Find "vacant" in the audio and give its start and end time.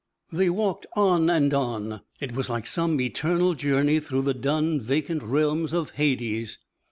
4.81-5.21